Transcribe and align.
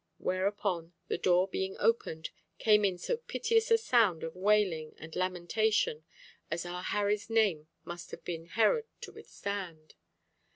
Whereupon, 0.17 0.93
the 1.09 1.19
door 1.19 1.47
being 1.47 1.77
opened, 1.79 2.31
came 2.57 2.83
in 2.83 2.97
so 2.97 3.17
piteous 3.17 3.69
a 3.69 3.77
sound 3.77 4.23
of 4.23 4.35
wailing 4.35 4.95
and 4.97 5.15
lamentation 5.15 6.05
as 6.49 6.65
our 6.65 6.81
Harry's 6.81 7.29
name 7.29 7.67
must 7.85 8.09
have 8.09 8.23
been 8.23 8.47
Herod 8.47 8.87
to 9.01 9.11
withstand! 9.11 9.93